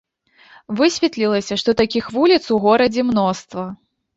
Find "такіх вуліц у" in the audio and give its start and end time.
1.83-2.61